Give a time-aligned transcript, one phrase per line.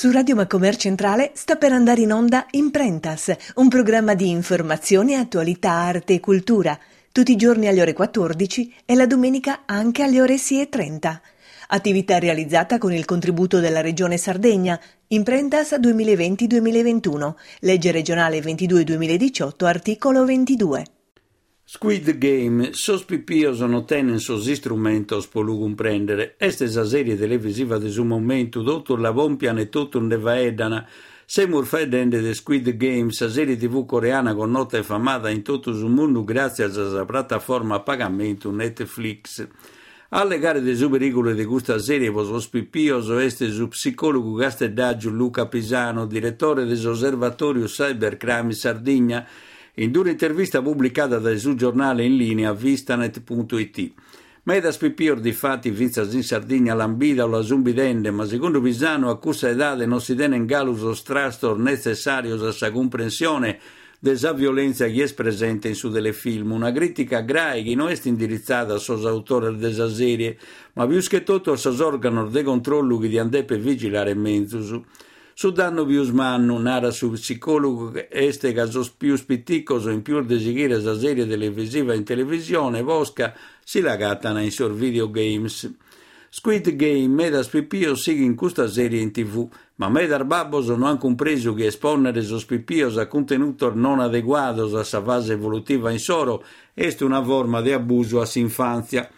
[0.00, 5.72] Su Radio Macomer Centrale sta per andare in onda Imprentas, un programma di informazione, attualità,
[5.72, 6.78] arte e cultura,
[7.12, 11.18] tutti i giorni alle ore 14 e la domenica anche alle ore 6.30.
[11.68, 20.99] Attività realizzata con il contributo della Regione Sardegna, Imprentas 2020-2021, legge regionale 22-2018, articolo 22.
[21.72, 26.34] Squid Game, sospipioso non tenen sos istrumentos po lugum prendere.
[26.36, 30.84] Este sa serie televisiva de su momento, dottor la bompian e tutto ne vaedana,
[31.24, 35.70] Semur fedende de Squid Game, sa serie tv coreana con nota e famata in tutto
[35.70, 39.46] il mondo grazie a sa piattaforma a pagamento Netflix.
[40.08, 45.46] Alle gare de su pericolo di questa serie vos ospipioso este su psicologo gasteddaggio Luca
[45.46, 49.24] Pisano, direttore dell'Osservatorio Cybercrime Sardegna,
[49.74, 53.92] in un'intervista pubblicata dal suo giornale in linea vistanet.it.
[54.42, 59.18] Meda spipior di fatti vinzas in Sardegna lambida o la zumbidende, ma secondo Pisano a
[59.18, 63.58] cussa edade non si tiene in galus strastor necessario a sa comprensione
[64.02, 68.00] della violenza che è presente in su delle film, una critica grave che non è
[68.02, 70.38] indirizzata a sos autori della serie,
[70.72, 74.80] ma più che tutto a sos organi di controllo che di andepe vigilare menzus.
[75.40, 80.78] Su danno più smanno, narra su psicologo este casos più spitticoso in più de seguire
[80.82, 85.72] la serie televisiva in televisione, Vosca si lagatana in sur videogames.
[86.28, 90.98] Squid Game meda spipio sigue in questa serie in tv, ma medar babbos non han
[90.98, 96.44] compreso che esponere sospipios a contenuto non adeguados a sa fase evolutiva in soro
[96.74, 99.08] est una forma di abuso a s'infanzia.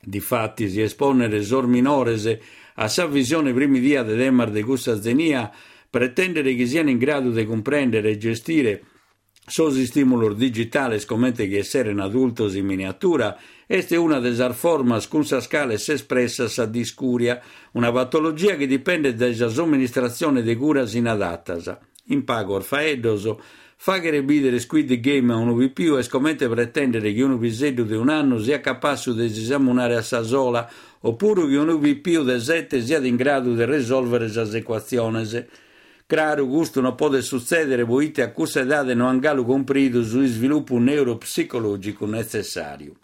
[0.00, 2.40] Difatti, si esponere sor minorese
[2.80, 5.50] a sa visione primidia de Demar de Gusta Zenia,
[5.90, 8.82] pretendere che siano in grado di comprendere e gestire
[9.48, 15.24] sos stimoli digitali come che essere un adulto in miniatura, este una delle formas con
[15.24, 17.40] sa scala se espressa sa discuria,
[17.72, 21.87] una patologia che dipende dalla somministrazione di curas inadattas.
[22.10, 23.40] In pago orfaedoso,
[23.76, 28.08] faghere bidere Squid Game a di più e scomette pretendere che uno pisello di un
[28.08, 30.68] anno sia capace di esaminare a sa sola
[31.00, 35.46] oppure che di più di sette sia in grado di risolvere le equazioni.
[36.06, 42.06] Claro, questo non può succedere poiché a questa età non hanno compreso sul sviluppo neuropsicologico
[42.06, 42.94] necessario.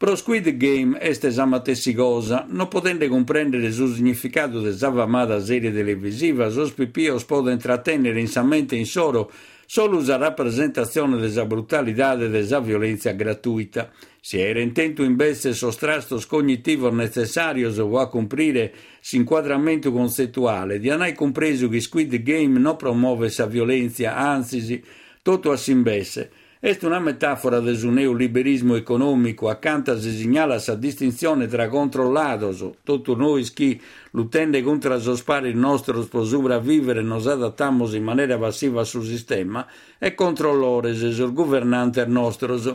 [0.00, 7.26] Pro Squid Game è esamatessi cosa, non potendo comprendere il significato dell'avamata serie televisiva, sospipios
[7.26, 9.30] può intrattenere in sa mente in solo
[9.66, 13.90] solo la rappresentazione della brutalità e della violenza gratuita.
[14.22, 18.72] Si era intento invece sostrasto cognitivo necessario o a comprire
[19.10, 24.82] l'inquadramento concettuale, di non compreso che Squid Game non promuove sa violenza, anzi,
[25.20, 26.30] tutto a simbesse.
[26.62, 33.50] È una metafora del neoliberismo economico, accanto si segnala sa distinzione tra controllados, tutto noi
[33.54, 39.66] che luttende contro sospare il nostro sopravvivere nos adattamos in maniera passiva sul sistema,
[39.98, 42.74] e controllores, il governante nostros.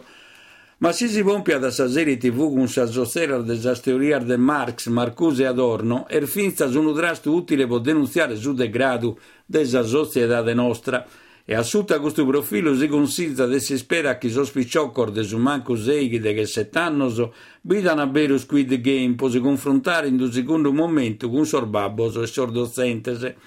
[0.78, 4.88] Ma se si compia da sa serie tv con sa zostera della teoria de Marx,
[4.88, 11.06] Marcuse e Adorno, er finza un drasto utile per denunziare su degrado della società nostra,
[11.47, 16.19] e assunta questo profilo si considera e si spera che sospicciocor de su manco seghi
[16.19, 17.22] de che settannos
[17.61, 22.25] bidano a bere Squid Game per si confrontare in un secondo momento con sorbabbos e
[22.25, 23.38] sordocentese.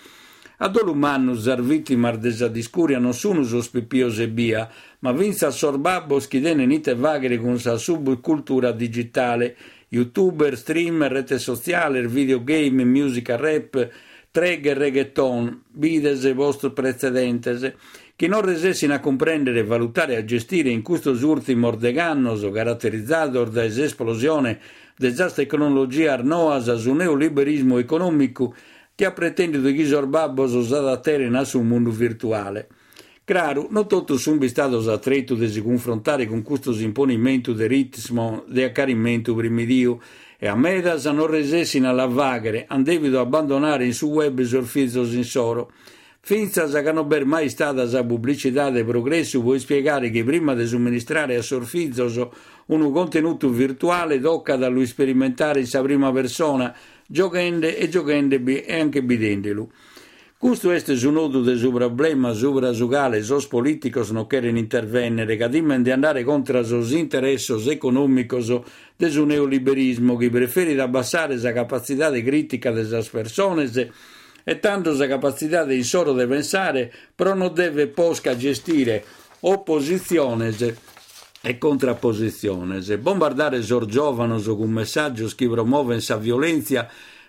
[0.59, 4.71] A dolumannus ar vittima desa discuria non sono sospipiose bia,
[5.01, 9.57] ma vinza sorbabbos che dene nite vagere con sa subcultura digitale,
[9.89, 13.91] youtuber, streamer, rete sociale, videogame, musica rap,
[14.31, 17.73] treg reggaeton, bides vostro precedentes,
[18.15, 23.65] che non resessino a comprendere, valutare e a gestire in questo ultimo ordegannoso caratterizzato da
[23.65, 24.59] esplosione
[24.97, 28.55] della tecnologia arnoasa su neoliberismo economico
[28.95, 32.67] che ha pretendido che sorbabbos usata a terra su un mondo virtuale.
[33.29, 38.63] Claro, non tutto sono stato attreto di si confrontare con questo imponimento di ritmo di
[38.63, 40.01] accarimento primidio
[40.39, 45.25] e a medas non resessina alla vagere, han devido abbandonare in su web sorfizos in
[45.25, 45.73] soro.
[46.21, 50.67] Finza che non ber mai stata sa pubblicità de progresso, vuoi spiegare che prima di
[50.67, 52.27] somministrare a sorfizos
[52.69, 56.75] un contenuto virtuale tocca da lui sperimentare in sa prima persona,
[57.07, 59.69] giocende e giocende e anche bidendelo.
[60.41, 65.37] Questo è un nodo del suo problema sopra su quale sos políticos non quieren intervenire,
[65.37, 68.57] che dimen di andare contro os interessos económicos
[68.97, 73.69] del su neoliberismo, che preferisce abbassare la capacità di critica delle persone
[74.45, 79.05] e tanto la capacità di solo di pensare, però non deve posca gestire
[79.41, 80.55] opposizioni
[81.41, 82.97] e contrapposizioni.
[82.99, 86.89] Bombardare sor giovanos con messaggio che promuovono sa violenza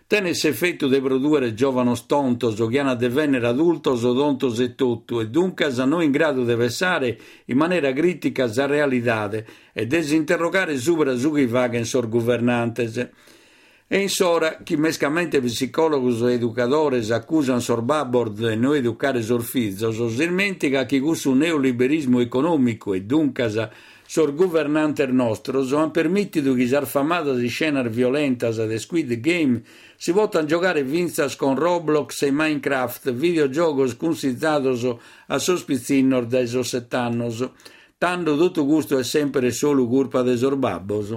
[0.09, 5.27] Tenes effetto de produrre giovanos tontos o chiana de venere adultos odontos e tutto, e
[5.27, 7.15] dunque non in grado di versare
[7.45, 9.29] in maniera critica la realtà
[9.71, 13.07] e desinterrogare subra su chi vagen sor governantes.
[13.87, 19.95] E insora, chi mescamente psicólogos e educadores accusano sor babord de non educare sor fizos,
[20.07, 23.43] si dimentica che questo neoliberismo economico e dunque
[24.11, 29.61] sor governanter nostros han permittido che arfamadas e scenas violentas de Squid Game
[29.97, 34.83] si votan giocare vinzas con Roblox e Minecraft, videogiochi considerados
[35.27, 37.47] a sospicinor da esos setannos,
[37.99, 41.15] tanto tutto gusto è sempre solo colpa de sor babbos.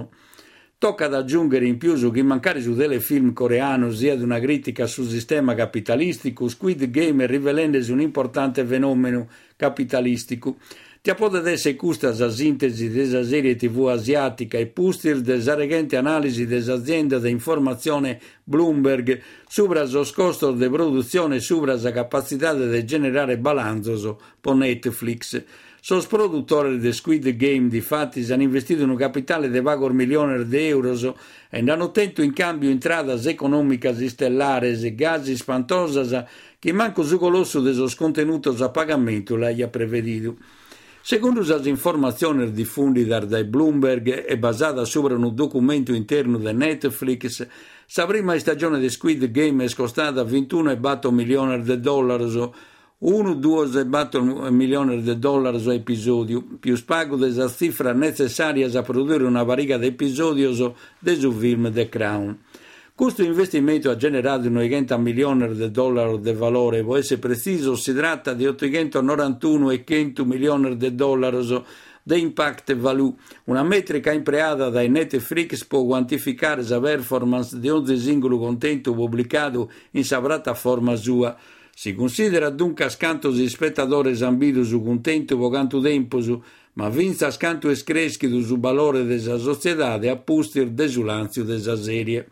[0.77, 4.85] Tocca ad aggiungere in più che mancare su delle film coreano sia di una critica
[4.85, 10.57] sul sistema capitalistico, Squid Game rivelendosi un importante fenomeno capitalistico.
[11.03, 16.45] Ti apode essere questa la sintesi della serie tv asiatica e pustir della recente analisi
[16.45, 23.37] dell'azienda di informazione Bloomberg sopra lo costo di produzione e sopra la capacità di generare
[23.37, 25.43] balanzo per Netflix.
[25.81, 30.57] Sos produttori di Squid Game di fatti hanno investito un capitale di vagor milioni di
[30.67, 31.17] euro
[31.49, 36.23] e hanno ottenuto in cambio entradas económicas estellares e gasi spantosas
[36.57, 40.37] che manco su colosso de sos contenutos a pagamento l'ha prevedido.
[41.05, 47.45] Secondo le informazioni diffuse da Bloomberg e basata su un documento interno di Netflix,
[47.95, 55.19] la prima stagione di Squid Game è costata 21,8 milioni di dollari 1,2 milioni di
[55.19, 60.43] dollari a episodio, più spago della cifra necessaria a produrre una variga di episodi
[60.99, 62.39] del film The Crown.
[62.95, 68.35] Questo investimento ha generato 90 milioni di dollari di valore, può essere preciso, si tratta
[68.35, 71.63] di 891,1 milioni di dollari
[72.03, 78.37] di impact value, una metrica impreata dai Netflix può quantificare la performance di ogni singolo
[78.37, 81.35] contenuto pubblicato in sa piattaforma sua.
[81.73, 86.39] Si considera dunque scanto di spettatori zambido su contento po canto tempo su,
[86.73, 92.27] ma vinza scanto escreschido su valore della società e appustir desulanzio della serie.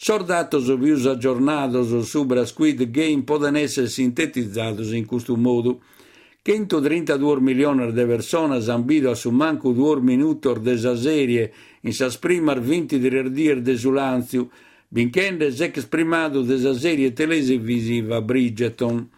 [0.00, 5.80] Sordatos più aggiornados subra Squid Game poden essere sintetizzados in questo modo.
[6.40, 12.60] 132 milioni di persone hanno visto su manco due minuti della serie in sa primar
[12.60, 14.50] 20 di desulanzio
[14.86, 19.10] Vincendes exprimato della serie televisiva Bridgeton.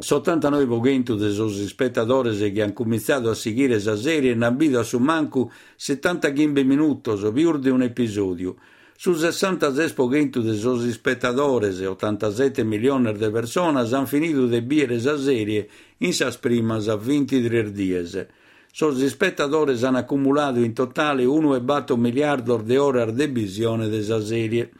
[0.00, 5.52] 79% dei suoi spettatori che hanno cominciato a seguire questa serie hanno visto su manco
[5.76, 8.56] 75 minuti più di un episodio.
[9.02, 15.18] Su 66% dei suoi spettatori e 87 milioni di persone hanno finito di vedere questa
[15.18, 15.66] serie
[16.00, 18.26] in sa prima 23 giorni.
[18.70, 24.70] Sos spettatori hanno accumulato in totale 1,8 miliardi di ore di visione della serie.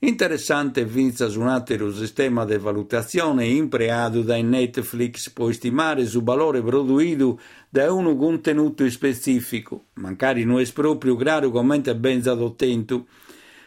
[0.00, 6.60] Interessante vinza su un altro sistema di valutazione impreato da Netflix può stimare su valore
[6.60, 13.06] prodotto da un contenuto specifico, magari non è proprio chiaro come è ben attento.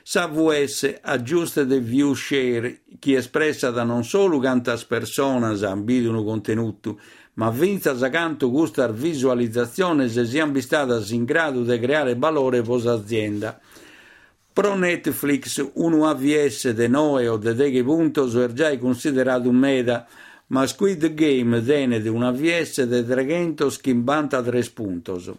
[0.09, 6.98] Sa VS aggiusta del view share, che espressa da non solo hanno visto un contenuto,
[7.33, 13.59] ma vinza sacanto questa visualizzazione se siamo stati in grado di creare valore per l'azienda.
[14.54, 20.07] Pro Netflix un AVS de 9 o de 10 puntos è già considerato un meta,
[20.48, 25.33] ma Squid Game tiene un AVS de 353 puntos.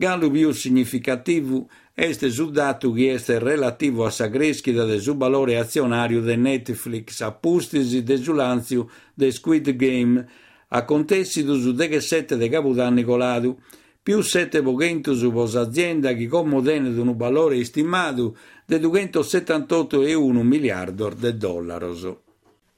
[0.00, 5.58] Gallo più significativo è sul dato che è relativo a sa crescita del suo valore
[5.58, 10.26] azionario di Netflix, a pustisi desulanzio de Squid Game,
[10.68, 13.58] a contessido su 17 de Capodanno coladu,
[14.02, 22.28] più 7% su vostra azienda che commodene un valore stimato di 278,1 miliardi di dollari.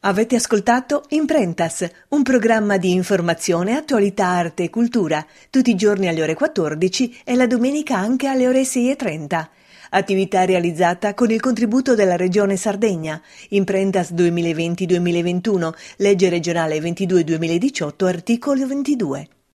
[0.04, 6.22] Avete ascoltato Imprentas, un programma di informazione, attualità, arte e cultura, tutti i giorni alle
[6.22, 9.48] ore 14 e la domenica anche alle ore 6.30
[9.90, 19.28] attività realizzata con il contributo della Regione Sardegna, Imprentas 2020-2021, legge regionale 22-2018, articolo 22.